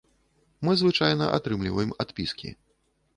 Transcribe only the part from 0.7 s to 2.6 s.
звычайна атрымліваем адпіскі.